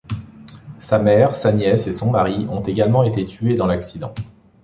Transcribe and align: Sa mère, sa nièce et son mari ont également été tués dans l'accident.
Sa 0.79 0.97
mère, 0.97 1.35
sa 1.35 1.51
nièce 1.53 1.85
et 1.85 1.91
son 1.91 2.09
mari 2.09 2.47
ont 2.49 2.61
également 2.63 3.03
été 3.03 3.23
tués 3.23 3.53
dans 3.53 3.67
l'accident. 3.67 4.15